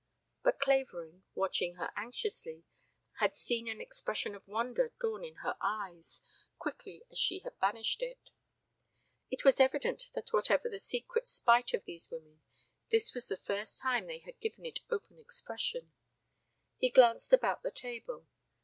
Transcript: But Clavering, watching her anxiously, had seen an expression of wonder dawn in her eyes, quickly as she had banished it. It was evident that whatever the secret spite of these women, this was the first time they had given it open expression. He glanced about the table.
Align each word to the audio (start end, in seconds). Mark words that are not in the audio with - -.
But 0.41 0.59
Clavering, 0.59 1.25
watching 1.35 1.75
her 1.75 1.93
anxiously, 1.95 2.63
had 3.19 3.35
seen 3.35 3.67
an 3.67 3.79
expression 3.79 4.33
of 4.33 4.47
wonder 4.47 4.91
dawn 4.99 5.23
in 5.23 5.35
her 5.45 5.55
eyes, 5.61 6.23
quickly 6.57 7.03
as 7.11 7.19
she 7.19 7.41
had 7.41 7.59
banished 7.59 8.01
it. 8.01 8.31
It 9.29 9.45
was 9.45 9.59
evident 9.59 10.09
that 10.15 10.33
whatever 10.33 10.69
the 10.69 10.79
secret 10.79 11.27
spite 11.27 11.75
of 11.75 11.85
these 11.85 12.09
women, 12.09 12.41
this 12.89 13.13
was 13.13 13.27
the 13.27 13.37
first 13.37 13.79
time 13.79 14.07
they 14.07 14.17
had 14.17 14.39
given 14.39 14.65
it 14.65 14.79
open 14.89 15.19
expression. 15.19 15.93
He 16.77 16.89
glanced 16.89 17.31
about 17.31 17.61
the 17.61 17.69
table. 17.69 18.25